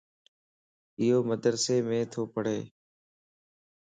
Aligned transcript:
ايو 0.99 1.17
مدرسيم 1.29 1.87
تو 2.11 2.21
پڙھه 2.33 2.57